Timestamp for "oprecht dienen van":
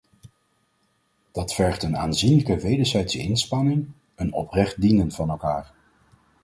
4.33-5.29